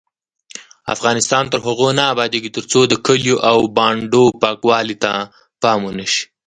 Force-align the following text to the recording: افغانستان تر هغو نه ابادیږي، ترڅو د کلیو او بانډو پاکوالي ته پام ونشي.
افغانستان 0.95 1.43
تر 1.51 1.59
هغو 1.67 1.87
نه 1.99 2.03
ابادیږي، 2.13 2.49
ترڅو 2.57 2.79
د 2.87 2.93
کلیو 3.05 3.35
او 3.49 3.57
بانډو 3.75 4.25
پاکوالي 4.41 4.95
ته 5.03 5.11
پام 5.61 5.79
ونشي. 5.85 6.23